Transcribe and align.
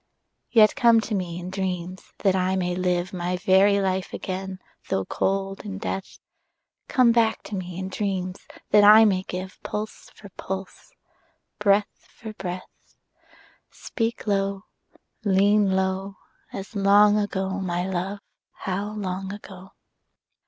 Yet 0.49 0.75
come 0.75 0.99
to 1.01 1.13
me 1.13 1.39
in 1.39 1.51
dreams, 1.51 2.11
that 2.23 2.35
I 2.35 2.55
may 2.55 2.73
live 2.75 3.13
My 3.13 3.37
very 3.37 3.79
life 3.79 4.13
again 4.13 4.57
though 4.89 5.05
cold 5.05 5.63
in 5.63 5.77
death: 5.77 6.17
Come 6.87 7.11
back 7.11 7.43
to 7.43 7.55
me 7.55 7.77
in 7.77 7.89
dreams, 7.89 8.47
that 8.71 8.83
I 8.83 9.05
may 9.05 9.21
give 9.21 9.61
Pulse 9.61 10.09
for 10.15 10.29
pulse, 10.29 10.93
breath 11.59 12.07
for 12.17 12.33
breath: 12.33 12.95
Speak 13.69 14.25
low, 14.25 14.63
lean 15.23 15.69
low, 15.75 16.17
As 16.51 16.75
long 16.75 17.19
ago, 17.19 17.59
my 17.59 17.87
love, 17.87 18.21
how 18.53 18.93
long 18.93 19.31
ago! 19.31 19.73